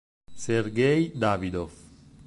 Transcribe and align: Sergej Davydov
Sergej 0.35 1.13
Davydov 1.13 1.69